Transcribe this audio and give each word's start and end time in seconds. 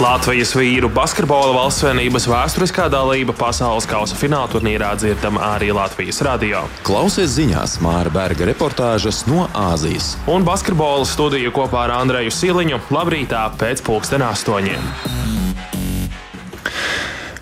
Latvijas 0.00 0.54
vīru 0.56 0.88
basketbola 0.88 1.50
valstsvienības 1.52 2.24
vēsturiskā 2.30 2.86
dalība 2.88 3.34
pasaules 3.36 3.84
kausa 3.84 4.16
fināla 4.16 4.48
turnīrā 4.48 4.94
dzirdama 4.96 5.42
arī 5.58 5.68
Latvijas 5.76 6.22
radio. 6.24 6.62
Klausies 6.88 7.34
ziņās 7.34 7.76
Māra 7.84 8.08
Berga 8.14 8.48
reportāžas 8.48 9.26
no 9.28 9.44
Āzijas. 9.52 10.14
Un 10.24 10.48
basketbola 10.48 11.04
studiju 11.04 11.52
kopā 11.52 11.84
ar 11.84 11.98
Andreju 11.98 12.32
Siliņu 12.32 12.80
labrītā 12.96 13.44
pēc 13.60 13.84
pulksten 13.84 14.24
astoņiem. 14.24 15.49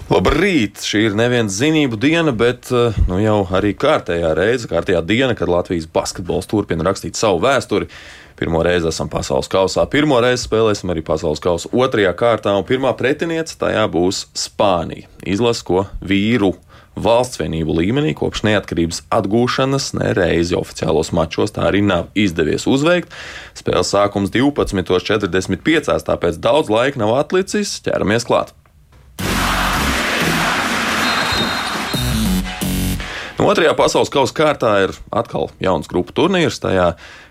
Labrīt! 0.08 0.80
Šī 0.80 1.02
ir 1.04 1.16
neviena 1.18 1.52
zinību 1.52 1.98
diena, 2.00 2.32
bet 2.32 2.70
eh, 2.72 2.96
nu, 3.10 3.18
jau 3.20 3.42
arī 3.58 3.74
kārtējā 3.76 4.30
reize, 4.38 4.68
kārtējā 4.70 5.02
diena, 5.04 5.34
kad 5.36 5.50
Latvijas 5.52 5.84
basketbols 5.92 6.48
turpina 6.48 6.86
rakstīt 6.86 7.18
savu 7.18 7.42
vēsturi. 7.44 7.90
Pirmo 8.38 8.62
reizi 8.64 8.88
esam 8.88 9.10
pasaules 9.12 9.50
kausā, 9.52 9.84
pirmo 9.92 10.16
reizi 10.24 10.46
spēlēsim 10.46 10.94
arī 10.94 11.02
pasaules 11.04 11.42
kausa 11.44 11.68
otrajā 11.76 12.14
kārtā, 12.16 12.54
un 12.56 12.64
pirmā 12.64 12.94
pretiniece 12.96 13.58
tajā 13.60 13.84
būs 13.92 14.22
Spānija. 14.32 15.10
Izlase, 15.28 15.66
ko 15.68 15.84
vīru 16.00 16.54
valsts 16.96 17.42
vienību 17.42 17.76
līmenī 17.76 18.14
kopš 18.16 18.46
neatkarības 18.48 19.02
atgūšanas 19.12 19.90
nereizi 19.98 20.56
oficiālos 20.56 21.12
mačos 21.12 21.52
tā 21.52 21.68
arī 21.68 21.84
nav 21.84 22.08
izdevies 22.16 22.64
uzveikt. 22.70 23.12
Spēles 23.60 23.92
sākums 23.92 24.32
12.45, 24.32 25.92
tāpēc 26.08 26.40
daudz 26.40 26.72
laika 26.72 27.04
nav 27.04 27.18
atlicis. 27.20 27.76
Ķeramies 27.84 28.24
klāt! 28.24 28.57
Otrajā 33.46 33.70
pasaules 33.78 34.10
kausa 34.10 34.34
kārtā 34.34 34.72
ir 34.82 34.92
atkal 35.14 35.48
jauns 35.62 35.86
grupu 35.90 36.14
turnīrs. 36.16 36.58
Tajā 36.62 36.88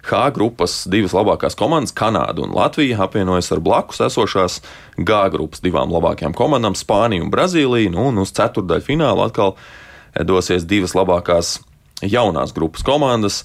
H 0.08 0.22
grupas 0.36 0.80
divas 0.88 1.16
labākās 1.18 1.58
komandas, 1.60 1.96
Kanāda 1.96 2.46
un 2.46 2.54
Latvija, 2.56 3.02
apvienojas 3.04 3.52
ar 3.52 3.60
blakus 3.64 4.00
esošās 4.06 4.62
G 4.96 5.20
grupas 5.34 5.64
divām 5.66 5.92
labākajām 5.92 6.36
komandām, 6.38 6.78
Spāniju 6.80 7.28
un 7.28 7.34
Brazīliju. 7.34 7.92
Nu, 7.92 8.08
un 8.14 8.24
uz 8.24 8.32
ceturdaļu 8.38 8.88
finālu 8.88 9.26
atkal 9.28 9.58
dosies 10.24 10.64
divas 10.70 10.96
labākās 10.96 11.58
jaunās 12.06 12.56
grupas 12.56 12.88
komandas. 12.88 13.44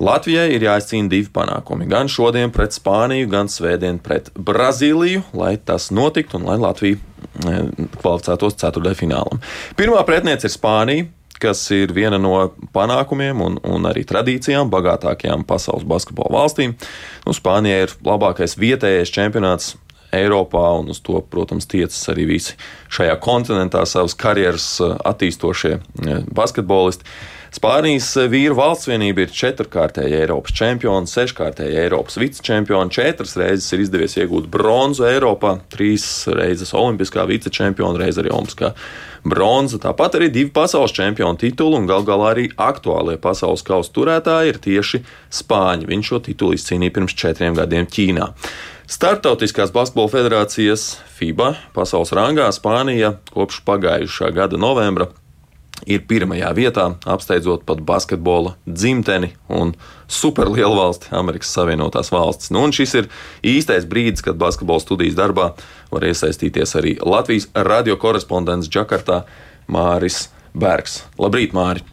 Latvijai 0.00 0.54
ir 0.54 0.64
jāizcīna 0.64 1.12
divi 1.12 1.28
panākumi. 1.34 1.84
Gan 1.90 2.08
šodien 2.08 2.52
pret 2.54 2.72
Spāniju, 2.72 3.28
gan 3.28 3.52
svētdien 3.52 4.00
pret 4.00 4.30
Brazīliju, 4.32 5.26
lai 5.36 5.58
tas 5.60 5.90
notiktu 5.92 6.40
un 6.40 6.48
lai 6.48 6.56
Latvija 6.62 6.96
eh, 6.96 7.64
kvalificētos 8.00 8.56
ceturdaļfinālam. 8.62 9.42
Pirmā 9.76 10.00
pretiniece 10.08 10.48
ir 10.48 10.56
Spānija 10.56 11.10
kas 11.40 11.62
ir 11.74 11.94
viena 11.96 12.18
no 12.20 12.34
panākumiem 12.74 13.40
un, 13.44 13.58
un 13.64 13.88
arī 13.90 14.04
tradīcijām 14.08 14.70
bagātākajām 14.72 15.46
pasaules 15.48 15.86
basketbola 15.88 16.34
valstīm. 16.42 16.76
Nu, 17.26 17.36
Spānija 17.36 17.86
ir 17.86 17.94
labākais 18.06 18.58
vietējais 18.60 19.12
čempionāts 19.14 19.74
Eiropā, 20.10 20.64
un 20.80 20.90
uz 20.90 20.98
to, 21.06 21.20
protams, 21.30 21.68
tiecas 21.70 22.00
arī 22.10 22.26
visi 22.32 22.56
šajā 22.90 23.14
kontinentā 23.22 23.84
savas 23.86 24.16
karjeras 24.18 24.66
eh, 24.82 24.96
attīstošie 25.12 25.76
eh, 25.76 26.24
basketbolisti. 26.34 27.06
Spānijas 27.50 28.12
vīru 28.30 28.54
valsts 28.54 28.86
vienība 28.86 29.24
ir 29.24 29.32
četrkārtēja 29.34 30.20
Eiropas 30.22 30.54
čempiona, 30.54 31.08
seškārtēja 31.10 31.80
Eiropas 31.82 32.14
vicečempiona, 32.22 32.92
četras 32.94 33.34
reizes 33.40 33.72
ir 33.74 33.82
izdevies 33.82 34.14
iegūt 34.20 34.46
bronzu 34.52 35.08
Eiropā, 35.08 35.56
trīs 35.72 36.04
reizes 36.30 36.70
olimpiskā 36.78 37.24
vicečempiona, 37.26 37.98
reiz 37.98 38.20
arī 38.22 38.30
olimpiskā 38.30 38.70
bronza. 39.26 39.80
Tāpat 39.82 40.20
arī 40.20 40.28
divi 40.30 40.52
pasaules 40.54 40.94
čempionu 40.94 41.40
tituli 41.42 41.80
un 41.80 41.88
gal 41.90 42.06
galā 42.06 42.30
arī 42.36 42.44
aktuālie 42.54 43.16
pasaules 43.18 43.66
kausa 43.66 43.90
turētāji 43.98 44.54
ir 44.54 44.60
tieši 44.62 45.02
Spāņi. 45.40 45.88
Viņš 45.90 46.12
šo 46.12 46.20
titulu 46.30 46.54
izcīnīja 46.54 46.94
pirms 47.00 47.16
četriem 47.18 47.58
gadiem 47.58 47.90
Ķīnā. 47.90 48.30
Startautiskās 48.90 49.74
basketbola 49.74 50.14
federācijas 50.14 51.00
FIBA 51.18 51.56
pasaules 51.74 52.14
rangā 52.14 52.46
Spānija 52.54 53.16
kopš 53.34 53.64
pagājušā 53.66 54.30
gada 54.38 54.58
novembra 54.58 55.10
ir 55.86 56.02
pirmajā 56.08 56.50
vietā, 56.56 56.86
apsteidzot 57.08 57.64
pat 57.68 57.82
basketbola 57.86 58.56
dzimteni 58.66 59.32
un 59.48 59.74
superlielu 60.10 60.74
valsti, 60.76 61.12
Amerikas 61.16 61.52
Savienotās 61.54 62.10
valstis. 62.12 62.50
Nu, 62.54 62.64
šis 62.74 62.96
ir 63.02 63.08
īstais 63.46 63.86
brīdis, 63.88 64.24
kad 64.26 64.40
basketbola 64.40 64.82
studijas 64.82 65.18
darbā 65.18 65.52
var 65.90 66.06
iesaistīties 66.06 66.76
arī 66.80 66.96
Latvijas 67.04 67.48
radio 67.54 67.96
korespondents 68.00 68.70
Džakartā 68.70 69.22
Māris 69.70 70.28
Bergs. 70.54 71.04
Labrīt, 71.20 71.54
Māri! 71.56 71.86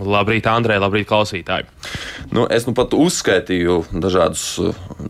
Labrīt, 0.00 0.46
Andrej, 0.46 0.78
labrīt, 0.80 1.08
klausītāji. 1.10 1.66
Nu, 2.30 2.44
es 2.46 2.64
nu 2.68 2.72
pat 2.78 2.94
uzskaitīju 2.94 3.82
dažādus 3.90 4.44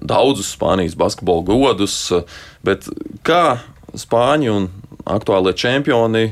daudzus 0.01 0.55
Spānijas 0.57 0.97
basketbola 0.99 1.45
godus, 1.47 1.97
bet 2.65 2.89
kā 3.27 3.61
Spāņi 3.91 4.51
un 4.53 4.71
aktuālie 5.05 5.53
čempioni 5.59 6.31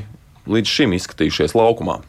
līdz 0.49 0.75
šim 0.79 0.95
izskatījušies 0.97 1.55
laukumā? 1.57 1.99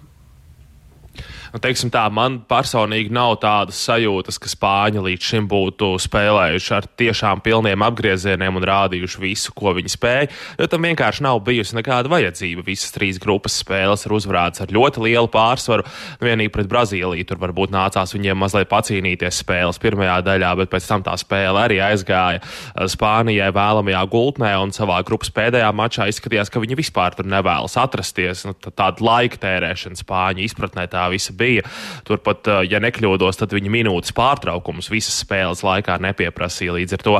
Nu, 1.52 1.60
teiksim 1.62 1.90
tā, 1.92 2.04
man 2.12 2.40
personīgi 2.50 3.12
nav 3.14 3.36
tādas 3.42 3.78
sajūtas, 3.86 4.38
ka 4.40 4.50
Spāņi 4.50 5.02
līdz 5.04 5.28
šim 5.30 5.48
būtu 5.50 5.92
spēlējuši 6.02 6.74
ar 6.76 6.88
tiešām 7.00 7.42
pilniem 7.44 7.84
apgriezieniem 7.86 8.58
un 8.60 8.66
rādījuši 8.70 9.22
visu, 9.22 9.54
ko 9.56 9.74
viņi 9.76 9.92
spēja. 9.92 10.30
Jo 10.58 10.68
tam 10.70 10.86
vienkārši 10.88 11.24
nav 11.26 11.40
bijusi 11.46 11.76
nekāda 11.78 12.10
vajadzība. 12.12 12.64
Visas 12.66 12.94
trīs 12.94 13.20
grupas 13.22 13.58
spēles 13.62 14.06
ir 14.06 14.14
uzvarētas 14.16 14.64
ar 14.64 14.74
ļoti 14.74 15.04
lielu 15.06 15.30
pārsvaru. 15.32 15.86
Nu, 16.20 16.28
vienīgi 16.28 16.52
pret 16.54 16.70
Brazīliju 16.70 17.28
tur 17.28 17.40
varbūt 17.42 17.74
nācās 17.74 18.14
viņiem 18.16 18.38
mazliet 18.40 18.70
pacīnīties 18.70 19.42
spēles 19.44 19.80
pirmajā 19.82 20.20
daļā, 20.26 20.52
bet 20.62 20.72
pēc 20.72 20.88
tam 20.90 21.04
tā 21.06 21.16
spēle 21.20 21.64
arī 21.64 21.80
aizgāja 21.84 22.42
Spānijai 22.90 23.50
vēlamajā 23.54 24.02
gultnē 24.12 24.52
un 24.62 24.74
savā 24.74 25.00
grupas 25.06 25.32
pēdējā 25.34 25.70
mačā 25.76 26.08
izskatījās, 26.10 26.50
ka 26.52 26.62
viņi 26.62 26.78
vispār 26.78 27.16
tur 27.16 27.28
nevēlas 27.30 27.76
atrasties. 27.80 28.44
Nu, 28.48 28.54
tāda 28.68 29.04
laika 29.04 29.40
tērēšana 29.42 29.98
Spāņu 30.00 30.44
izpratnē 30.46 30.86
tā 30.90 31.06
visa 31.12 31.34
bija. 31.40 31.64
Turpat, 32.08 32.48
ja 32.68 32.80
nekļūdos, 32.82 33.40
tad 33.40 33.54
viņi 33.56 33.72
minūtes 33.72 34.14
pārtraukumus 34.16 34.90
visas 34.92 35.16
spēles 35.24 35.64
laikā 35.66 35.98
nepieprasīja. 36.04 36.76
Līdz 36.76 36.96
ar 36.96 37.04
to 37.06 37.16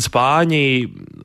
Spāņi, 0.00 0.64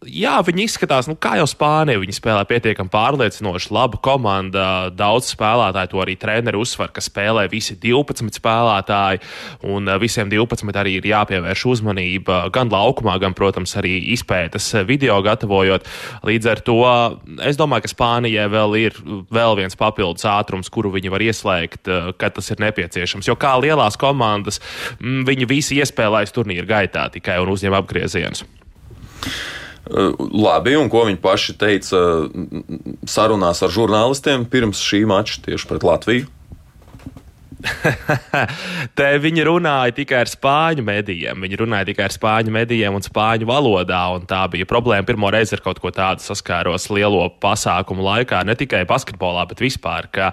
jā, 0.09 0.35
viņi 0.45 0.65
izskatās, 0.65 1.09
nu, 1.09 1.17
kā 1.19 1.35
jau 1.39 1.47
Spānija, 1.49 2.01
viņi 2.01 2.17
spēlē 2.17 2.45
pietiekami 2.49 2.91
pārliecinoši, 2.93 3.71
laba 3.75 3.99
komanda, 4.03 4.65
daudz 4.93 5.31
spēlētāju, 5.33 5.91
to 5.91 6.01
arī 6.03 6.17
treneri 6.19 6.59
uzsver, 6.59 6.91
ka 6.93 7.03
spēlē 7.03 7.47
visi 7.51 7.77
12 7.81 8.39
spēlētāji, 8.39 9.21
un 9.71 9.89
visiem 10.01 10.31
12 10.31 10.81
arī 10.81 10.97
ir 10.99 11.09
jāpievērš 11.09 11.65
uzmanība 11.71 12.45
gan 12.53 12.71
laukumā, 12.73 13.17
gan, 13.21 13.35
protams, 13.37 13.75
arī 13.79 13.97
izpētes 14.15 14.71
video 14.87 15.17
gatavojot. 15.25 15.87
Līdz 16.27 16.51
ar 16.51 16.63
to 16.65 16.79
es 17.45 17.59
domāju, 17.59 17.85
ka 17.85 17.93
Spānijai 17.93 18.47
vēl 18.51 18.77
ir 18.81 18.99
vēl 19.33 19.57
viens 19.61 19.77
papildus 19.79 20.27
ātrums, 20.29 20.71
kuru 20.73 20.93
viņi 20.95 21.13
var 21.13 21.23
ieslēgt, 21.25 21.91
kad 22.21 22.34
tas 22.35 22.51
ir 22.51 22.61
nepieciešams. 22.63 23.29
Jo 23.29 23.37
kā 23.39 23.55
lielās 23.61 23.97
komandas, 23.99 24.61
mm, 24.99 25.25
viņi 25.29 25.49
visi 25.49 25.79
iespēlējas 25.81 26.35
turnīra 26.35 26.67
gaitā 26.75 27.07
tikai 27.13 27.39
un 27.43 27.53
uzņem 27.55 27.75
apgriezienus. 27.79 28.45
Labi, 29.85 30.73
un 30.79 30.89
ko 30.89 31.03
viņi 31.05 31.19
paši 31.21 31.53
teica 31.61 31.99
sarunās 33.09 33.61
ar 33.61 33.73
žurnālistiem 33.73 34.47
pirms 34.49 34.81
šī 34.81 35.03
mača 35.09 35.43
tieši 35.45 35.69
pret 35.69 35.85
Latviju? 35.85 36.31
Te 38.97 39.07
viņi 39.21 39.45
runāja 39.47 39.93
tikai 39.95 40.21
ar 40.23 40.29
spāņu 40.29 40.83
medijiem. 40.85 41.43
Viņi 41.45 41.59
runāja 41.61 41.87
tikai 41.89 42.07
ar 42.07 42.15
spāņu 42.15 42.53
medijiem 42.53 42.97
un 42.97 43.03
spāņu 43.05 43.47
valodā. 43.49 44.01
Un 44.15 44.25
tā 44.29 44.43
bija 44.51 44.67
problēma. 44.69 45.07
Pirmo 45.07 45.31
reizi 45.33 45.55
ar 45.57 45.63
kaut 45.65 45.79
ko 45.83 45.91
tādu 45.95 46.23
saskāros 46.23 46.89
lielo 46.93 47.23
pasākumu 47.43 48.05
laikā. 48.05 48.43
Ne 48.47 48.57
tikai 48.59 48.83
basketbolā, 48.89 49.45
bet 49.49 49.63
vispār, 49.63 50.09
ka 50.11 50.31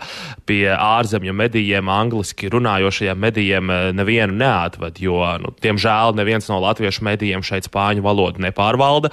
pie 0.49 0.67
ārzemju 0.75 1.35
medijiem, 1.37 1.91
angliski 1.93 2.51
runājošajiem 2.53 3.23
medijiem 3.23 3.71
eh, 3.73 3.85
nevienu 3.97 4.37
neatved. 4.43 5.01
Jo, 5.03 5.21
nu, 5.43 5.55
diemžēl, 5.63 6.17
neviens 6.19 6.51
no 6.51 6.61
latviešu 6.63 7.07
medijiem 7.07 7.47
šeit 7.47 7.69
spāņu 7.71 8.05
valodu 8.05 8.43
nepārvalda. 8.43 9.13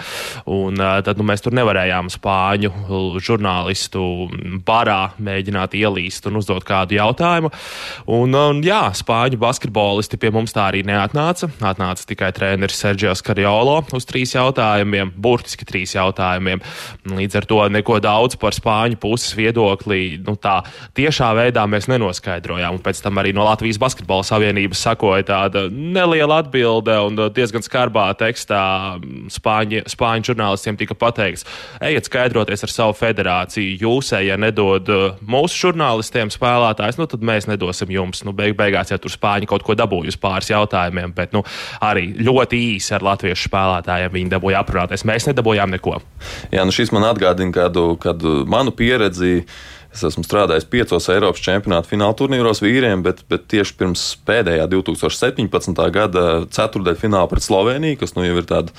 Un 0.50 0.80
uh, 0.80 1.00
tad 1.06 1.20
nu, 1.20 1.28
mēs 1.30 1.44
tur 1.46 1.54
nevarējām 1.58 2.10
spāņu 2.14 2.74
žurnālistu 3.24 4.02
barā 4.66 5.14
mēģināt 5.22 5.76
ielīst 5.78 6.28
un 6.30 6.40
uzdot 6.42 6.66
kādu 6.68 6.98
jautājumu. 6.98 7.52
Un, 8.10 8.34
un 8.34 8.62
jā, 8.66 8.88
spāņu 8.98 9.38
basketbolisti 9.38 10.18
pie 10.18 10.32
mums 10.34 10.54
tā 10.56 10.64
arī 10.72 10.80
neatnāca. 10.88 11.52
Atnāca 11.62 12.08
tikai 12.10 12.32
treneris 12.34 12.80
Sergio 12.82 13.12
Skariolo 13.14 13.76
uz 13.94 14.08
trīs 14.10 14.32
jautājumiem, 14.34 15.12
burtiski 15.14 15.68
trīs 15.70 15.94
jautājumiem. 15.94 16.64
Līdz 17.14 17.38
ar 17.38 17.46
to 17.52 17.60
neko 17.70 18.00
daudz 18.02 18.40
par 18.42 18.58
spāņu 18.58 18.98
puses 19.04 19.36
viedokli 19.38 20.18
nu, 20.26 20.34
tā 20.42 20.56
tiešā 20.98 21.28
veidā 21.38 21.68
mēs 21.70 21.86
nenoskaidrojām. 21.92 22.80
Un 22.80 22.84
pēc 22.88 23.04
tam 23.06 23.22
arī 23.22 23.36
no 23.38 23.46
Latvijas 23.46 23.78
Basketbola 23.84 24.26
Savienības 24.26 24.82
sakoja 24.88 25.28
tāda 25.30 25.68
neliela 25.70 26.40
atbilde 26.42 26.98
un 27.06 27.22
diezgan 27.36 27.62
skarbā 27.62 28.08
tekstā 28.18 28.64
spāņu, 29.38 29.84
spāņu 29.94 30.32
žurnālistiem 30.32 30.82
tika 30.82 30.98
pateikts, 30.98 31.46
ejiet 31.78 32.10
skaidroties 32.10 32.66
ar 32.66 32.74
savu 32.74 32.98
federāciju. 32.98 33.78
Jūs, 33.86 34.16
ja 34.26 34.42
nedod 34.42 34.90
mūsu 35.22 35.68
žurnālistiem 35.68 36.34
spēlētājs, 36.34 36.98
nu 36.98 37.06
tad 37.14 37.30
mēs 37.34 37.46
nedosim 37.52 37.99
ganījums. 38.00 38.24
Nu, 38.26 38.34
beig 38.34 38.56
beigās, 38.58 38.92
ja 38.92 38.98
tur 38.98 39.12
Spāņi 39.12 39.48
kaut 39.50 39.64
ko 39.64 39.76
dabūja 39.76 40.14
uz 40.14 40.18
pāris 40.20 40.50
jautājumiem, 40.50 41.14
bet 41.16 41.34
nu, 41.34 41.44
arī 41.82 42.14
ļoti 42.20 42.60
īsi 42.76 42.96
ar 42.96 43.06
latviešu 43.06 43.50
spēlētājiem 43.50 44.14
viņi 44.14 44.32
dabūja 44.36 44.64
aprunāties. 44.64 45.06
Mēs 45.06 45.28
nedabūjām 45.30 45.72
neko. 45.76 46.00
Jā, 46.52 46.66
nu 46.66 46.72
šis 46.76 46.94
man 46.96 47.08
atgādina 47.10 47.54
kādu, 47.56 47.96
kādu 48.02 48.46
manu 48.50 48.72
pieredzi. 48.72 49.44
Es 49.90 50.04
esmu 50.06 50.22
strādājis 50.22 50.68
piecos 50.70 51.08
Eiropas 51.10 51.42
čempionāta 51.42 51.90
fināla 51.90 52.14
turnīros 52.14 52.60
vīriem, 52.62 53.02
bet, 53.02 53.24
bet 53.26 53.48
tieši 53.50 53.74
pirms 53.80 54.04
pēdējā 54.22 54.68
2017. 54.70 55.80
gada 55.96 56.26
ceturdaļfināla 56.46 57.26
pret 57.32 57.42
Sloveniju, 57.42 57.98
kas 57.98 58.14
nu 58.14 58.28
jau 58.28 58.36
ir 58.38 58.46
tāda 58.46 58.70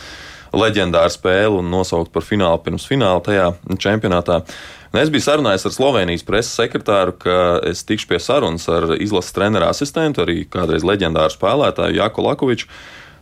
leģendāra 0.55 1.11
spēle 1.11 1.59
un 1.59 1.67
nosaukt 1.71 2.13
par 2.15 2.23
finālu 2.23 2.63
pirms 2.63 2.87
fināla 2.87 3.25
tajā 3.27 3.49
čempionātā. 3.83 4.45
Un 4.91 4.99
es 4.99 5.11
biju 5.13 5.23
sarunājis 5.23 5.69
ar 5.69 5.75
Slovenijas 5.75 6.25
preses 6.27 6.57
sekretāru, 6.59 7.15
ka 7.23 7.35
es 7.69 7.85
tikšu 7.87 8.09
pie 8.11 8.19
sarunas 8.19 8.67
ar 8.71 8.97
izlases 8.99 9.37
treneru 9.37 9.69
asistentu, 9.69 10.25
arī 10.25 10.43
kādreiz 10.51 10.83
leģendāru 10.87 11.31
spēlētāju 11.37 12.01
Jaku 12.01 12.27
Lakoviču. 12.27 12.67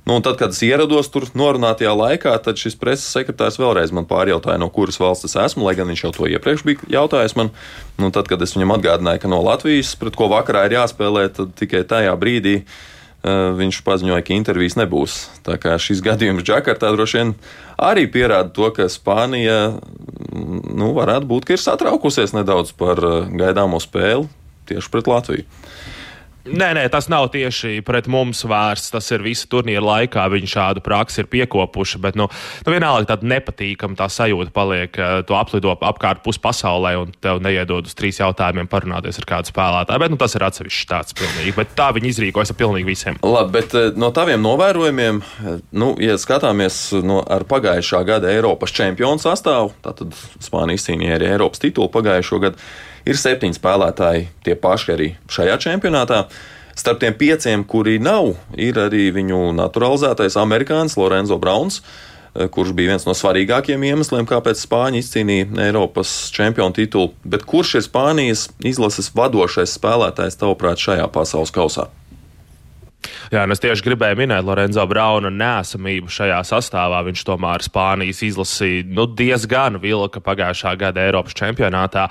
Nu, 0.09 0.17
tad, 0.25 0.39
kad 0.41 0.55
es 0.55 0.63
ierados 0.65 1.11
tur 1.13 1.27
norunātajā 1.37 1.91
laikā, 1.93 2.33
tad 2.41 2.57
šis 2.57 2.79
preses 2.81 3.11
sekretārs 3.13 3.59
vēlreiz 3.61 3.93
man 3.93 4.07
pārjautāja, 4.09 4.57
no 4.63 4.71
kuras 4.73 4.97
valsts 4.97 5.29
es 5.29 5.37
esmu, 5.37 5.67
lai 5.67 5.75
gan 5.77 5.91
viņš 5.93 6.05
jau 6.07 6.13
to 6.17 6.29
iepriekš 6.33 6.65
bija 6.65 6.89
jautājis 6.95 7.37
man. 7.37 7.51
Nu, 8.01 8.09
tad, 8.15 8.31
kad 8.33 8.41
es 8.41 8.57
viņam 8.57 8.73
atgādināju, 8.79 9.21
ka 9.21 9.29
no 9.29 9.43
Latvijas, 9.45 9.93
pret 10.01 10.17
ko 10.17 10.31
vakarā 10.33 10.65
ir 10.65 10.79
jāspēlē, 10.79 11.27
tad 11.37 11.53
tikai 11.61 11.85
tajā 11.91 12.17
brīdī 12.17 12.63
uh, 12.63 13.53
viņš 13.61 13.83
paziņoja, 13.85 14.25
ka 14.25 14.33
intervijas 14.39 14.79
nebūs. 14.81 15.19
Tā 15.45 15.59
kā 15.61 15.77
šis 15.77 16.01
gadījums 16.07 16.47
Džakartā 16.47 16.95
droši 16.97 17.21
vien 17.21 17.37
arī 17.77 18.09
pierāda 18.09 18.49
to, 18.57 18.73
ka 18.73 18.89
Spānija 18.89 19.75
nu, 20.39 20.93
varētu 20.97 21.29
būt 21.31 21.55
ir 21.55 21.63
satraukusies 21.63 22.35
nedaudz 22.37 22.75
par 22.79 23.01
gaidāmo 23.29 23.81
spēli 23.83 24.29
tieši 24.69 24.93
pret 24.93 25.09
Latviju. 25.11 25.47
Nē, 26.49 26.71
nē, 26.77 26.85
tas 26.93 27.09
nav 27.13 27.29
tieši 27.35 27.83
pret 27.87 28.09
mums 28.11 28.41
vērsts. 28.49 28.93
Tas 28.95 29.11
ir 29.15 29.25
visu 29.25 29.49
turnīru 29.51 29.85
laikā. 29.85 30.25
Viņi 30.33 30.51
šādu 30.51 30.83
praksi 30.85 31.23
ir 31.23 31.31
piekopuši. 31.33 32.01
Bet, 32.03 32.19
nu, 32.19 32.29
nu 32.67 32.75
vienalga 32.75 33.13
tāda 33.13 33.29
nepatīkama 33.35 33.99
tā 33.99 34.09
sajūta 34.13 34.53
paliek. 34.55 34.99
Tu 35.29 35.37
aplido 35.37 35.75
apkārt 35.75 36.23
pus 36.25 36.41
pasaulē 36.43 36.95
un 37.03 37.13
tev 37.23 37.43
neiedod 37.45 37.89
uz 37.89 37.97
trīs 37.99 38.21
jautājumiem 38.23 38.71
parunāties 38.71 39.21
ar 39.23 39.29
kādu 39.29 39.53
spēlētāju. 39.53 40.05
Bet 40.05 40.15
nu, 40.15 40.21
tas 40.21 40.37
ir 40.39 40.47
atsevišķs 40.49 40.91
tāds 40.91 41.17
pilnīgi. 41.19 41.55
Bet 41.59 41.75
tā 41.79 41.91
viņi 41.97 42.13
izrīkojas 42.15 42.55
ar 42.55 42.61
pilnīgi 42.61 42.89
visiem. 42.89 43.21
Labi, 43.27 43.61
bet 43.61 43.97
no 43.99 44.13
taviem 44.15 44.43
novērojumiem, 44.45 45.23
nu, 45.79 45.93
ja 46.03 46.19
skatāmies 46.21 46.81
no, 47.05 47.21
ar 47.25 47.47
pagājušā 47.49 48.03
gada 48.09 48.33
Eiropas 48.33 48.75
čempionu 48.75 49.23
sastāvu, 49.23 49.75
tad 49.85 50.07
Spānija 50.45 50.81
izcīnīja 50.81 51.19
arī 51.19 51.33
Eiropas 51.35 51.63
titulu 51.63 51.91
pagājušo 51.93 52.45
gadu. 52.47 52.69
Ir 53.09 53.17
septiņi 53.17 53.57
spēlētāji, 53.57 54.27
tie 54.45 54.55
paši 54.59 54.93
arī 54.93 55.09
šajā 55.33 55.57
čempionātā. 55.65 56.27
Starp 56.79 57.01
tiem 57.03 57.15
pieciem, 57.19 57.65
kuri 57.67 57.97
nav, 57.99 58.35
ir 58.55 58.77
arī 58.79 59.09
viņu 59.17 59.49
naturalizētais 59.57 60.37
amerikānis 60.39 60.99
Lorenzo 61.01 61.39
Browns, 61.41 61.81
eh, 61.81 62.47
kurš 62.53 62.75
bija 62.77 62.93
viens 62.93 63.07
no 63.09 63.17
svarīgākajiem 63.17 63.87
iemesliem, 63.89 64.29
kāpēc 64.29 64.61
Spāņi 64.61 65.01
izcīnīja 65.03 65.49
Eiropas 65.71 66.31
čempionu 66.37 66.77
titulu. 66.77 67.15
Bet 67.25 67.49
kurš 67.49 67.79
ir 67.81 67.87
Spānijas 67.89 68.51
izlases 68.61 69.11
vadošais 69.11 69.73
spēlētājs, 69.79 70.39
tavuprāt, 70.39 70.77
šajā 70.77 71.09
pasaules 71.11 71.51
kausā? 71.51 71.89
Jā, 73.29 73.43
es 73.53 73.61
tieši 73.61 73.85
gribēju 73.85 74.17
minēt 74.23 74.47
Lorenzo 74.47 74.85
Brauna 74.89 75.29
nesamību 75.29 76.09
šajā 76.13 76.39
sastāvā. 76.49 77.03
Viņš 77.05 77.25
tomēr 77.29 77.65
Spānijas 77.67 78.23
izlasīja 78.25 78.87
nu, 78.89 79.05
diezgan 79.19 79.77
vilka 79.83 80.23
pagājušā 80.25 80.73
gada 80.81 81.05
Eiropas 81.05 81.37
čempionātā 81.37 82.07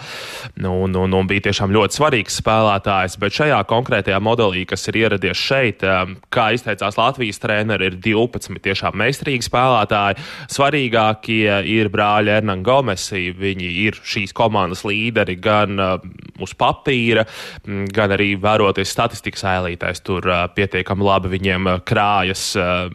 nu, 0.61 0.75
un, 0.85 0.93
un, 0.93 1.15
un 1.17 1.29
bija 1.29 1.47
tiešām 1.47 1.73
ļoti 1.73 1.97
svarīgs 1.97 2.37
spēlētājs. 2.43 3.17
Bet 3.21 3.33
šajā 3.33 3.63
konkrētajā 3.69 4.19
modelī, 4.21 4.61
kas 4.69 4.85
ir 4.91 4.99
ieradies 5.01 5.41
šeit, 5.41 5.81
um, 5.87 6.13
kā 6.33 6.51
izteicās 6.53 6.99
Latvijas 6.99 7.41
treneris, 7.41 7.87
ir 7.87 7.97
12 8.03 8.61
tiešām 8.67 8.97
meistarīgi 9.01 9.47
spēlētāji. 9.47 10.21
Svarīgākie 10.53 11.57
ir 11.73 11.89
brāļi 11.93 12.35
Ernan 12.35 12.61
Gomesi. 12.67 13.31
Viņi 13.37 13.71
ir 13.87 13.97
šīs 14.05 14.35
komandas 14.37 14.85
līderi 14.85 15.37
gan 15.41 15.81
uh, 15.81 15.97
uz 16.45 16.53
papīra, 16.57 17.25
gan 17.65 18.13
arī 18.13 18.35
vēroties 18.41 18.93
statistikas 18.93 19.47
ailītēs. 19.55 20.05
Tur 20.05 20.29
uh, 20.29 20.45
pietiekami 20.53 21.06
labi 21.07 21.31
viņiem 21.35 21.71
eh, 21.71 21.83
krājas 21.87 22.49
eh, 22.59 22.87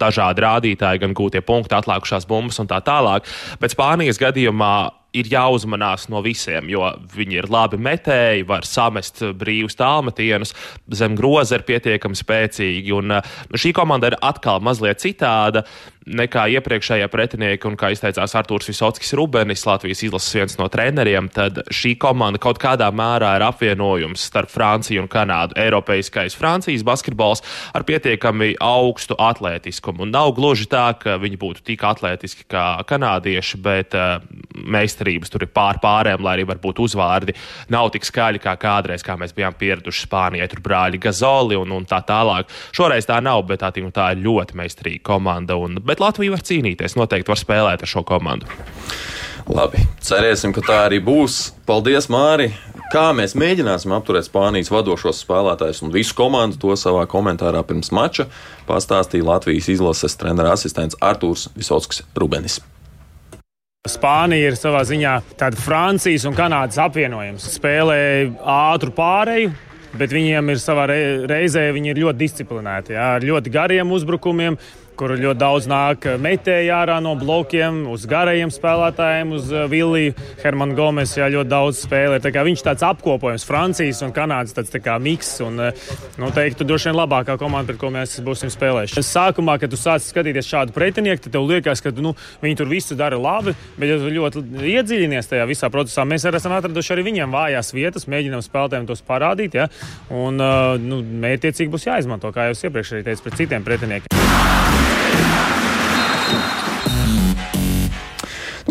dažādi 0.00 0.46
rādītāji, 0.46 1.04
gan 1.04 1.16
gūtie 1.16 1.42
punkti, 1.46 1.76
atlikušās 1.78 2.28
bumbas 2.30 2.60
un 2.62 2.70
tā 2.70 2.80
tālāk. 2.84 3.28
Bet 3.62 3.74
Spānijas 3.74 4.20
gadījumā 4.20 4.74
ir 5.16 5.26
jāuzmanās 5.30 6.06
no 6.10 6.20
visiem, 6.22 6.68
jo 6.70 6.84
viņi 7.14 7.40
ir 7.40 7.48
labi 7.50 7.80
metēji, 7.82 8.46
var 8.46 8.66
samest 8.68 9.24
brīvus 9.40 9.74
tālmetienus, 9.78 10.54
zem 10.94 11.16
groza 11.18 11.58
ir 11.58 11.66
pietiekami 11.66 12.18
spēcīgi. 12.18 12.94
Un, 12.94 13.16
nu, 13.16 13.58
šī 13.58 13.74
komanda 13.76 14.12
ir 14.12 14.18
atkal 14.22 14.62
mazliet 14.62 15.02
citāda 15.02 15.64
nekā 16.08 16.46
iepriekšējie 16.56 17.08
pretinieki, 17.12 17.68
un 17.68 17.76
kā 17.78 17.90
izteicās 17.92 18.34
Artūrs 18.38 18.70
Visockis 18.70 19.12
Rubenis, 19.18 19.66
Latvijas 19.68 20.02
izlases 20.06 20.36
viens 20.36 20.56
no 20.58 20.68
treneriem, 20.72 21.28
tad 21.32 21.60
šī 21.68 21.94
komanda 22.00 22.40
kaut 22.40 22.60
kādā 22.62 22.88
mērā 22.94 23.34
ir 23.36 23.44
apvienojums 23.44 24.24
starp 24.30 24.52
Franciju 24.52 25.04
un 25.04 25.10
Kanādu. 25.12 25.56
Eiropeiskais 25.60 26.36
Francijas 26.38 26.84
basketbols 26.86 27.44
ar 27.76 27.84
pietiekami 27.88 28.54
augstu 28.64 29.16
atletiskumu. 29.20 30.06
Un 30.06 30.14
nav 30.14 30.32
gluži 30.38 30.68
tā, 30.70 30.86
ka 30.98 31.18
viņi 31.20 31.40
būtu 31.40 31.64
tik 31.68 31.84
atletiski 31.86 32.48
kā 32.50 32.80
kanādieši, 32.88 33.60
bet 33.60 33.96
uh, 33.98 34.18
meistarības 34.56 35.32
tur 35.32 35.44
ir 35.44 35.52
pār 35.54 35.80
pārējiem, 35.82 36.24
lai 36.24 36.38
arī 36.38 36.48
varbūt 36.48 36.80
uzvārdi 36.86 37.36
nav 37.72 37.90
tik 37.94 38.08
skaļi 38.08 38.40
kā 38.42 38.56
kādreiz, 38.60 39.04
kā 39.04 39.16
mēs 39.20 39.34
bijām 39.36 39.56
pieraduši 39.58 40.06
Spānijai. 40.06 40.48
Tur 40.50 40.64
brāļi 40.64 41.00
Gazoli 41.02 41.58
un, 41.60 41.76
un 41.76 41.86
tā 41.88 42.00
tālāk. 42.06 42.50
Šoreiz 42.76 43.08
tā 43.08 43.20
nav, 43.24 43.44
bet 43.48 43.62
tā, 43.62 43.72
tā 43.94 44.10
ir 44.14 44.24
ļoti 44.24 44.56
meistarīga 44.58 45.04
komanda. 45.12 45.58
Un, 45.60 45.78
bet 45.90 46.02
Latvija 46.02 46.36
var 46.36 46.46
cīnīties, 46.46 46.94
noteikti 46.98 47.34
var 47.34 47.42
spēlēt 47.42 47.82
ar 47.82 47.90
šo 47.90 48.06
komandu. 48.06 48.46
Labi, 49.50 49.82
cerēsim, 50.04 50.52
ka 50.54 50.62
tā 50.62 50.76
arī 50.86 51.00
būs. 51.02 51.48
Paldies, 51.66 52.06
Māri! 52.12 52.52
Kā 52.90 53.10
mēs 53.14 53.36
mēģināsim 53.38 53.92
apturēt 53.94 54.26
Spānijas 54.26 54.70
vadošos 54.70 55.20
spēlētājus 55.22 55.84
un 55.86 55.92
visu 55.94 56.14
komandu, 56.18 56.58
to 56.58 56.74
savā 56.78 57.04
komentārā 57.10 57.62
pirms 57.66 57.92
mača 57.94 58.26
pastāstīja 58.66 59.28
Latvijas 59.28 59.68
izlases 59.70 60.18
treneris 60.18 60.58
asistents 60.58 60.98
Artūrs 60.98 61.48
Visockis 61.54 62.02
Rubenis. 62.18 62.58
Spānija 63.86 64.50
ir 64.50 64.58
savā 64.58 64.82
ziņā 64.86 65.14
tāda 65.40 65.58
Francijas 65.58 66.26
un 66.28 66.34
Kanādas 66.36 66.78
apvienojums. 66.82 67.46
Spēlē 67.54 68.00
ātru 68.42 68.90
pāreju, 68.96 69.54
bet 69.98 70.12
viņiem 70.14 70.50
ir 70.52 70.60
savā 70.62 70.88
reizē 71.30 71.68
viņi 71.74 71.94
ir 71.94 72.02
ļoti 72.04 72.22
disciplinēti, 72.24 72.98
jā, 72.98 73.06
ar 73.16 73.26
ļoti 73.26 73.54
gariem 73.54 73.94
uzbrukumiem 73.94 74.58
kur 75.00 75.14
ļoti 75.16 75.40
daudz 75.40 75.66
nāk 75.70 76.04
metēji 76.20 76.68
ārā 76.76 76.98
no 77.00 77.14
blokiem, 77.16 77.86
uz 77.88 78.04
garajiem 78.08 78.50
spēlētājiem, 78.52 79.32
uz 79.32 79.48
uh, 79.54 79.64
Villiju, 79.70 80.12
Hermanu 80.42 80.76
Gomes. 80.76 81.14
Jā, 81.16 81.30
ļoti 81.32 81.48
daudz 81.48 81.80
spēlē. 81.86 82.18
Tā 82.20 82.44
viņš 82.44 82.64
tāds 82.66 82.84
apkopojums, 82.84 83.46
Francijas 83.48 84.02
un 84.04 84.12
Kanādas 84.16 84.52
tāds 84.56 84.74
tā 84.74 84.98
miks. 85.00 85.32
Un, 85.46 85.56
uh, 85.56 85.94
nu, 86.20 86.28
droši 86.34 86.90
vien 86.90 86.98
labākā 86.98 87.38
komanda, 87.40 87.70
pret 87.70 87.80
ko 87.80 87.92
mēs 87.94 88.18
būsim 88.26 88.52
spēlējuši. 88.52 89.04
Sākumā, 89.08 89.56
kad 89.62 89.72
tu 89.72 89.80
sāc 89.80 90.04
skatīties 90.04 90.50
šādu 90.50 90.76
pretinieku, 90.76 91.24
tad 91.24 91.36
tev 91.38 91.48
liekas, 91.48 91.80
ka 91.80 91.94
nu, 91.96 92.12
viņi 92.44 92.60
tur 92.60 92.68
visu 92.68 92.98
dara 92.98 93.16
labi, 93.20 93.56
bet 93.80 93.94
ja 93.94 93.98
tu 94.02 94.12
ļoti 94.12 94.44
iedziļinies 94.74 95.32
tajā 95.32 95.48
visā 95.48 95.72
procesā, 95.72 96.04
mēs 96.04 96.28
arī 96.28 96.42
esam 96.42 96.58
atraduši 96.58 96.96
arī 96.96 97.06
viņiem 97.08 97.36
vājās 97.38 97.72
vietas, 97.76 98.08
mēģinām 98.10 98.44
spēlētājiem 98.44 98.90
tos 98.90 99.04
parādīt. 99.08 99.56
Ja? 99.62 99.70
Un, 100.12 100.40
nu, 100.84 101.00
mērķiecīgi 101.24 101.72
būs 101.72 101.88
jāizmanto, 101.88 102.34
kā 102.36 102.50
jau 102.50 102.58
iepriekš 102.68 102.98
teicu, 103.00 103.24
pret 103.28 103.40
citiem 103.40 103.64
pretiniekiem. 103.64 104.19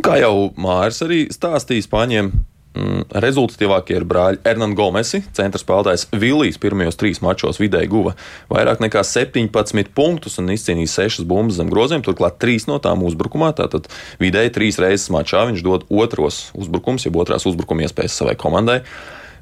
Kā 0.03 0.19
jau 0.21 0.49
Mārcis 0.59 1.03
arī 1.05 1.19
stāstīja, 1.33 1.85
Spāņiem 1.85 2.29
mm, 2.31 3.01
rezultatīvākie 3.23 3.97
ir 3.97 4.05
brāļi 4.09 4.41
Hernán 4.45 4.75
Gomesi. 4.77 5.21
Centra 5.35 5.61
spēlētājs 5.61 6.07
Villijs 6.13 6.59
pirmajos 6.61 6.99
trīs 6.99 7.21
mačos 7.25 7.59
vidēji 7.61 7.91
guva 7.91 8.15
vairāk 8.51 8.83
nekā 8.85 9.03
17 9.05 9.93
punktus 9.97 10.39
un 10.41 10.51
izcīnīja 10.53 10.93
6 11.09 11.27
bumbas 11.29 11.59
zem 11.59 11.71
groziem, 11.73 12.03
turklāt 12.05 12.39
3 12.43 12.69
no 12.71 12.79
tām 12.83 13.03
uzbrukumā. 13.07 13.51
Tātad 13.57 13.89
vidēji 14.21 14.55
3 14.59 14.83
reizes 14.85 15.09
mačā 15.13 15.45
viņš 15.51 15.65
dod 15.65 15.87
otros 15.89 16.49
uzbrukums, 16.57 17.07
jeb 17.07 17.19
otrās 17.19 17.47
uzbrukuma 17.49 17.87
iespējas 17.87 18.21
savai 18.21 18.37
komandai. 18.39 18.83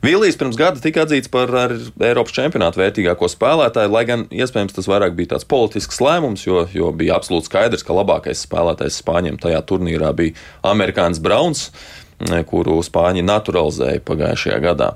Vilnius 0.04 0.38
pirms 0.38 0.58
gada 0.60 0.82
tika 0.82 1.02
atzīts 1.06 1.30
par 1.34 1.48
Eiropas 1.50 2.36
čempionāta 2.36 2.82
vērtīgāko 2.82 3.28
spēlētāju, 3.34 3.94
lai 3.94 4.04
gan 4.10 4.20
iespējams 4.30 4.76
tas 4.78 4.90
vairāk 4.90 5.14
bija 5.18 5.30
tāds 5.36 5.50
politisks 5.50 6.02
lēmums, 6.04 6.42
jo, 6.46 6.58
jo 6.74 6.88
bija 6.96 7.16
absolūti 7.18 7.48
skaidrs, 7.50 7.86
ka 7.86 7.98
labākais 7.98 8.44
spēlētājs 8.46 9.00
Spāņiem 9.02 9.38
tajā 9.42 9.62
turnīrā 9.70 10.10
bija 10.18 10.36
Amerikānis 10.70 11.24
Brauns 11.24 11.62
kuru 12.50 12.76
Spāņi 12.82 13.22
naturalizēja 13.26 14.02
pagājušajā 14.06 14.60
gadā. 14.64 14.88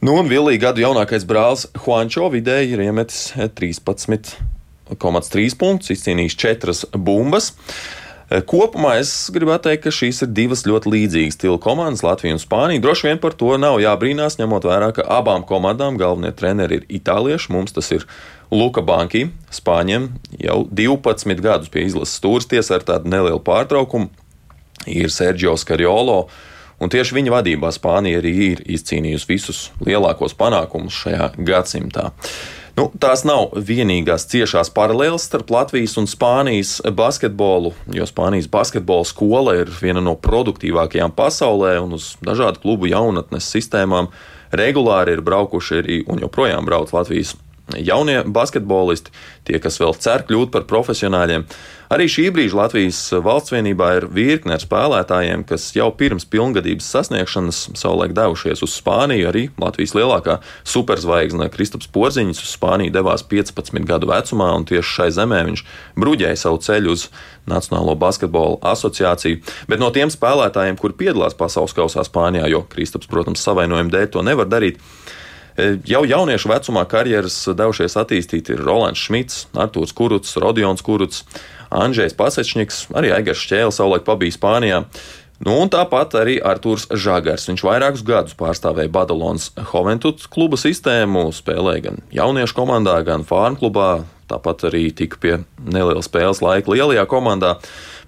Nu, 0.00 0.14
un 0.20 0.28
Vilija 0.30 0.58
gadu 0.68 0.80
jaunākais 0.80 1.24
brālis 1.28 1.66
Juančo 1.76 2.30
vidēji 2.32 2.72
ir 2.72 2.80
iemetis 2.86 3.18
13,3 3.36 5.56
punktus, 5.60 5.90
izcīnījis 5.92 6.36
4 6.40 6.96
bumbas. 6.96 7.52
Kopumā 8.48 8.94
es 9.02 9.10
gribētu 9.34 9.66
teikt, 9.66 9.82
ka 9.84 9.90
šīs 9.92 10.22
ir 10.24 10.30
divas 10.32 10.62
ļoti 10.64 10.88
līdzīgas 10.88 11.36
stila 11.36 11.58
komandas, 11.60 12.04
Latvija 12.06 12.36
un 12.36 12.40
Spānija. 12.40 12.80
Droši 12.80 13.10
vien 13.10 13.18
par 13.20 13.34
to 13.36 13.50
nav 13.60 13.76
jābrīnās, 13.82 14.38
ņemot 14.40 14.68
vērā, 14.68 14.88
ka 14.96 15.04
abām 15.18 15.44
komandām 15.44 15.98
galvenie 16.00 16.30
treneri 16.32 16.80
ir 16.80 16.86
itālieši. 17.00 17.50
Mums 17.52 17.76
tas 17.76 17.90
ir 17.92 18.06
Luka 18.52 18.80
Banki, 18.84 19.26
Spāņiem 19.52 20.08
jau 20.40 20.62
12 20.70 21.44
gadus 21.44 21.72
pie 21.72 21.84
izlases 21.88 22.16
stūres 22.20 22.48
tiesa 22.48 22.78
ar 22.78 22.86
tādu 22.88 23.12
nelielu 23.12 23.42
pārtraukumu. 23.44 24.08
Ir 24.88 25.12
Sergio 25.12 25.52
Skariolo, 25.60 26.24
un 26.80 26.90
tieši 26.90 27.18
viņa 27.18 27.36
vadībā 27.36 27.68
Spānija 27.74 28.22
arī 28.22 28.32
ir 28.48 28.64
izcīnījusi 28.78 29.28
visus 29.28 29.62
lielākos 29.84 30.32
panākumus 30.38 31.04
šajā 31.04 31.32
gadsimtā. 31.36 32.10
Nu, 32.72 32.86
tās 32.96 33.20
nav 33.28 33.50
vienīgās 33.68 34.24
ciešās 34.32 34.70
paralēles 34.72 35.26
starp 35.28 35.50
Latvijas 35.52 35.98
un 36.00 36.06
Spānijas 36.08 36.78
basketbolu, 36.96 37.74
jo 37.92 38.06
Spānijas 38.08 38.48
basketbola 38.52 39.04
skola 39.04 39.58
ir 39.60 39.72
viena 39.76 40.00
no 40.00 40.14
produktīvākajām 40.16 41.12
pasaulē, 41.12 41.74
un 41.84 41.98
uz 41.98 42.14
dažādu 42.24 42.62
klubu 42.64 42.88
jaunatnes 42.88 43.50
sistēmām 43.52 44.08
regulāri 44.56 45.18
ir 45.18 45.24
braukuši 45.26 45.80
arī 45.82 45.98
un 46.08 46.24
joprojām 46.24 46.64
brauc 46.64 46.94
Latvijas 46.96 47.34
jaunie 47.78 48.20
basketbolisti, 48.26 49.14
tie, 49.48 49.60
kas 49.62 49.80
vēl 49.80 49.96
cer 50.00 50.26
kļūt 50.28 50.52
par 50.54 50.66
profesionāļiem. 50.70 51.46
Arī 51.92 52.06
šī 52.08 52.30
brīža 52.32 52.56
Latvijas 52.56 52.98
valsts 53.20 53.52
vienībā 53.52 53.90
ir 53.98 54.06
virkne 54.08 54.54
ar 54.56 54.62
spēlētājiem, 54.62 55.42
kas 55.44 55.66
jau 55.76 55.90
pirms 55.92 56.24
pilngadības 56.32 56.86
sasniegšanas 56.88 57.58
savulaik 57.76 58.14
devušies 58.16 58.64
uz 58.64 58.72
Spāniju. 58.78 59.26
Arī 59.28 59.42
Latvijas 59.60 59.92
lielākā 59.98 60.38
superzvaigzne 60.64 61.50
Kristaps 61.52 61.90
Porziņš 61.92 62.40
uz 62.46 62.54
Spāniju 62.56 62.94
devās 62.94 63.26
15 63.28 63.84
gadu 63.88 64.08
vecumā, 64.08 64.48
un 64.56 64.64
tieši 64.70 64.96
šai 64.96 65.10
zemē 65.18 65.42
viņš 65.50 65.64
bruģēja 66.00 66.40
savu 66.46 66.62
ceļu 66.64 66.96
uz 66.96 67.08
Nacionālo 67.50 67.98
basketbola 68.00 68.56
asociāciju. 68.72 69.42
Bet 69.68 69.82
no 69.82 69.92
tiem 69.92 70.08
spēlētājiem, 70.14 70.80
kur 70.80 70.96
piedalās 70.96 71.36
pasaules 71.36 71.76
kausā 71.76 72.06
Spānijā, 72.08 72.48
jo 72.48 72.64
Kristaps, 72.72 73.10
protams, 73.10 73.44
savainojuma 73.44 73.92
dēļ 73.92 74.14
to 74.16 74.24
nevar 74.24 74.48
darīt, 74.48 74.80
jau 75.58 76.02
jauniešu 76.08 76.50
vecumā 76.50 76.84
karjeras 76.88 77.36
devušies 77.56 77.98
attīstīt 78.00 78.52
ir 78.52 78.62
Rolands 78.64 79.02
Šmits, 79.06 79.46
Artūrs 79.52 79.94
Kuruts, 79.96 80.36
Rodions 80.40 80.84
Kuruts, 80.84 81.24
Andrzejs 81.72 82.16
Pasečņiks, 82.16 82.86
arī 82.96 83.12
Aigars 83.16 83.42
Šķēlis 83.42 83.80
savulaik 83.80 84.06
pabija 84.08 84.36
Spānijā. 84.36 84.82
Nu, 85.42 85.56
un 85.58 85.70
tāpat 85.72 86.14
arī 86.20 86.36
Arthurs 86.38 86.84
Žagars. 86.86 87.48
Viņš 87.50 87.64
vairākus 87.66 88.04
gadus 88.06 88.36
pārstāvēja 88.38 88.92
Badalonas 88.94 89.48
Hoventuts 89.72 90.28
kluba 90.30 90.58
sistēmu, 90.60 91.26
spēlēja 91.34 91.88
gan 91.88 92.02
jauniešu 92.14 92.54
komandā, 92.54 93.00
gan 93.06 93.26
Fārnu 93.26 93.58
klubā, 93.58 93.88
tāpat 94.30 94.68
arī 94.70 94.84
tika 94.94 95.18
pie 95.18 95.34
neliela 95.58 96.04
spēles 96.04 96.44
laika 96.44 96.70
lielajā 96.70 97.08
komandā. 97.10 97.56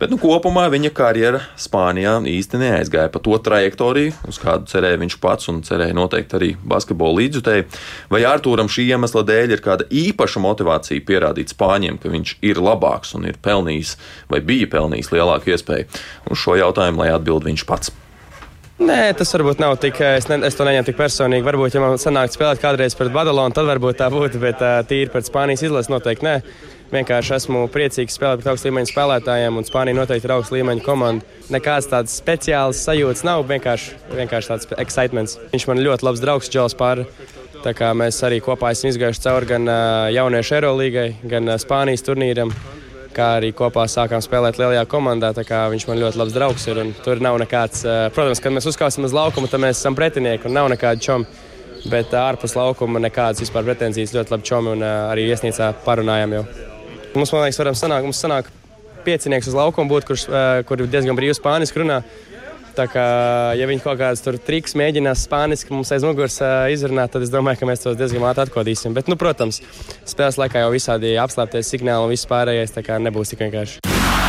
Bet 0.01 0.11
nu, 0.11 0.19
kopumā 0.19 0.67
viņa 0.73 0.91
karjera 0.95 1.41
Spānijā 1.61 2.17
īsti 2.27 2.59
neaizgāja 2.59 3.13
pa 3.15 3.21
to 3.23 3.39
trajektoriju, 3.47 4.15
uz 4.29 4.41
kādu 4.43 4.67
cerēja 4.71 4.99
viņš 5.05 5.17
pats 5.23 5.51
un 5.53 5.63
cerēja 5.67 5.95
noteikti 5.95 6.39
arī 6.39 6.51
basketbola 6.67 7.21
līdzjutēji. 7.21 7.67
Vai 8.11 8.25
Arthūram 8.27 8.71
šī 8.71 8.89
iemesla 8.91 9.23
dēļ 9.29 9.55
ir 9.55 9.65
kāda 9.65 9.87
īpaša 9.89 10.43
motivācija 10.43 11.07
pierādīt 11.07 11.55
Spāņiem, 11.55 12.01
ka 12.03 12.11
viņš 12.11 12.37
ir 12.43 12.63
labāks 12.63 13.15
un 13.15 13.29
ir 13.31 13.39
pelnījis 13.45 13.97
vai 14.33 14.43
bija 14.43 14.71
pelnījis 14.75 15.15
lielāku 15.15 15.55
iespēju? 15.55 15.91
Uz 16.31 16.43
šo 16.43 16.59
jautājumu 16.59 17.05
lai 17.05 17.13
atbild 17.15 17.47
viņš 17.47 17.69
pats. 17.71 17.95
Nē, 18.83 19.13
tas 19.15 19.31
varbūt 19.31 19.61
nav 19.63 19.77
tik. 19.79 20.01
Es, 20.03 20.27
ne, 20.27 20.41
es 20.49 20.57
to 20.59 20.65
neņemu 20.67 20.89
tik 20.89 20.97
personīgi. 20.99 21.47
Varbūt, 21.47 21.77
ja 21.77 21.83
man 21.83 22.01
sanāktu 22.01 22.35
spēlēt 22.35 22.63
kādreiz 22.63 22.97
pret 22.99 23.13
Badalonu, 23.15 23.55
tad 23.55 23.69
varbūt 23.69 24.01
tā 24.01 24.09
būtu. 24.11 24.41
Bet 24.43 24.63
uh, 24.67 24.81
tīri 24.89 25.13
pret 25.13 25.29
Spānijas 25.29 25.63
izlases 25.63 25.93
noteikti 25.93 26.27
nē. 26.27 26.33
Vienkārši 26.91 27.37
esmu 27.37 27.63
priecīgs 27.75 28.19
spēlēt 28.19 28.43
pret 28.43 28.51
augstu 28.51 28.69
līmeņu 28.69 28.91
spēlētājiem, 28.91 29.61
un 29.61 29.67
Spānija 29.67 30.01
noteikti 30.01 30.27
ir 30.27 30.35
augstu 30.35 30.59
līmeņu 30.59 30.83
komanda. 30.83 31.39
Nekāds 31.55 31.87
tāds 31.91 32.19
speciāls 32.19 32.83
sajūts 32.83 33.23
nav, 33.27 33.47
vienkārši, 33.51 33.95
vienkārši 34.19 34.51
tāds 34.53 34.71
excitements. 34.83 35.39
Viņš 35.55 35.71
man 35.71 35.83
ļoti 35.87 36.11
labs 36.11 36.23
draugs, 36.27 36.51
Džons 36.51 36.75
Pār. 36.79 37.07
Tā 37.63 37.73
kā 37.79 37.95
mēs 37.97 38.19
arī 38.27 38.43
kopā 38.45 38.75
esam 38.75 38.91
izgājuši 38.91 39.23
cauri 39.23 39.55
gan 39.55 39.71
uh, 39.71 40.11
jauniešu 40.13 40.59
Eirolīgai, 40.59 41.11
gan 41.31 41.47
uh, 41.47 41.63
Spānijas 41.63 42.03
turnīram 42.05 42.51
kā 43.15 43.31
arī 43.39 43.53
kopā 43.57 43.87
sākām 43.91 44.23
spēlēt 44.25 44.59
lielajā 44.61 44.85
komandā. 44.91 45.31
Viņš 45.35 45.87
man 45.89 46.01
ļoti 46.03 46.21
labs 46.21 46.35
draugs 46.35 46.67
ir. 46.71 46.81
Tur 47.05 47.23
nav 47.25 47.39
nekāds, 47.43 47.85
protams, 48.15 48.43
kad 48.43 48.55
mēs 48.55 48.69
uzkāpsim 48.71 49.07
uz 49.07 49.15
laukuma, 49.17 49.51
tad 49.51 49.63
mēs 49.63 49.79
esam 49.81 49.97
pretinieki 49.99 50.51
un 50.51 50.57
nav 50.59 50.71
nekāda 50.73 51.03
čoma. 51.07 51.43
Bet 51.91 52.15
ārpus 52.17 52.55
laukuma 52.57 53.01
nekādas 53.05 53.43
vispār 53.45 53.67
pretenzijas 53.67 54.15
ļoti 54.17 54.33
labi 54.33 54.47
čomi 54.49 54.71
un 54.73 54.85
arī 54.87 55.27
iesnīcā 55.29 55.71
parunājām 55.85 56.39
jau. 56.39 56.45
Mums, 57.15 57.31
man 57.31 57.45
liekas, 57.45 57.59
varam 57.61 57.77
sanākt, 57.77 58.07
mums 58.09 58.23
sanāk 58.25 58.49
piecinieks 59.05 59.51
uz 59.51 59.57
laukuma 59.59 59.91
būt, 59.91 60.07
kurš, 60.09 60.25
kur 60.65 60.81
diezgan 60.89 61.19
brīvi 61.19 61.37
spāniski 61.37 61.83
runā. 61.83 62.01
Tā 62.75 62.89
kā, 62.91 63.05
ja 63.55 63.69
viņi 63.71 63.85
kaut 63.85 64.01
kādas 64.01 64.23
tur 64.25 64.39
triks 64.43 64.75
mēģinās 64.79 65.29
spāniski 65.29 65.75
mums 65.75 65.93
aiz 65.95 66.03
muguras 66.07 66.41
uh, 66.43 66.67
izrunāt, 66.75 67.13
tad 67.15 67.23
es 67.23 67.31
domāju, 67.31 67.61
ka 67.63 67.71
mēs 67.71 67.87
tos 67.87 67.99
diezgan 68.01 68.27
ātri 68.27 68.49
atkodīsim. 68.49 68.97
Bet, 68.97 69.11
nu, 69.11 69.19
protams, 69.21 69.63
spēles 70.03 70.41
laikā 70.43 70.65
jau 70.65 70.75
visādi 70.75 71.15
apslēpties 71.23 71.71
signāli 71.77 72.09
un 72.09 72.15
viss 72.17 72.31
pārējais, 72.31 72.75
nebūs 73.07 73.35
tik 73.35 73.47
vienkārši. 73.47 74.24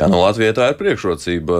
Jā, 0.00 0.06
nu, 0.08 0.22
Latvijai 0.22 0.54
tā 0.56 0.66
ir 0.70 0.76
priekšrocība. 0.78 1.56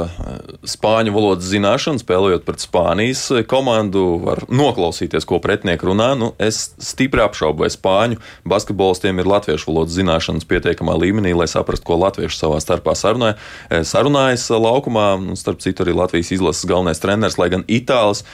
Spāņu 0.64 1.12
valodas 1.12 1.50
zināšana, 1.50 2.00
spēlējot 2.00 2.46
pret 2.46 2.62
Spānijas 2.64 3.26
komandu, 3.50 4.14
var 4.22 4.46
noklausīties, 4.48 5.26
ko 5.28 5.42
pretinieki 5.44 5.84
runā. 5.90 6.14
Nu, 6.16 6.30
es 6.40 6.70
stipri 6.80 7.20
apšaubu, 7.20 7.66
vai 7.66 7.68
spāņu 7.74 8.16
basketbolistiem 8.48 9.20
ir 9.20 9.28
latviešu 9.28 9.68
valodas 9.68 9.98
zināšanas 9.98 10.48
pietiekamā 10.48 10.96
līmenī, 11.02 11.34
lai 11.36 11.50
saprastu, 11.52 11.90
ko 11.90 12.00
latvieši 12.00 12.40
savā 12.40 12.62
starpā 12.64 12.96
sarunāja. 12.96 13.36
Sarunājas 13.68 14.48
laukumā, 14.56 15.10
un 15.20 15.36
starp 15.36 15.60
citu 15.60 15.84
arī 15.84 16.00
Latvijas 16.00 16.32
izlases 16.32 16.64
galvenais 16.70 17.04
treneris, 17.04 17.36
lai 17.36 17.52
gan 17.52 17.68
itālis. 17.68 18.24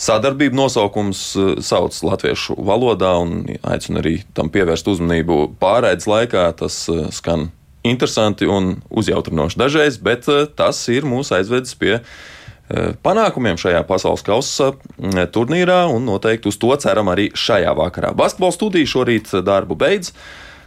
Sadarbība 0.00 0.56
nosaukums 0.56 1.26
sauc 1.60 2.00
latviešu 2.00 2.56
valodā 2.56 3.18
un 3.20 3.42
aicinu 3.60 4.00
arī 4.00 4.22
tam 4.32 4.48
pievērst 4.48 4.88
uzmanību 4.96 5.42
pārēdes 5.60 6.08
laikā. 6.08 6.54
Tas 6.56 6.86
skan 7.12 7.50
interesanti 7.82 8.46
un 8.46 8.76
uzjautrinoši 8.90 9.58
dažreiz, 9.58 9.98
bet 9.98 10.28
eh, 10.28 10.46
tas 10.56 10.80
ir 10.92 11.06
mūs 11.08 11.32
aizvedis 11.34 11.74
pie 11.78 11.96
eh, 11.98 12.94
panākumiem 13.02 13.58
šajā 13.60 13.82
pasaules 13.88 14.24
kausa 14.26 14.72
eh, 14.72 15.26
turnīrā, 15.34 15.84
un 15.90 16.06
noteikti 16.06 16.50
uz 16.52 16.60
to 16.62 16.74
ceram 16.82 17.10
arī 17.12 17.30
šajā 17.34 17.74
vakarā. 17.78 18.14
Basketbola 18.16 18.54
studija 18.54 18.94
šorīt 18.94 19.34
darbu 19.46 19.78
beidz. 19.78 20.14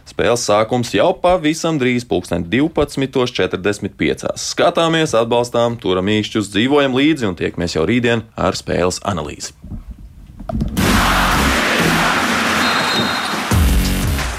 Spēles 0.06 0.44
sākums 0.46 0.92
jau 0.94 1.08
pavisam 1.18 1.80
drīz, 1.82 2.04
pulksten 2.06 2.44
12.45. 2.46 4.28
Skatāmies, 4.38 5.16
atbalstām, 5.18 5.80
turam 5.82 6.06
īšķus, 6.14 6.52
dzīvojam 6.54 6.94
līdzi 6.94 7.26
un 7.32 7.34
tiekamies 7.40 7.74
jau 7.74 7.82
rītdien 7.90 8.22
ar 8.38 8.54
spēles 8.54 9.02
analīzi. 9.02 9.56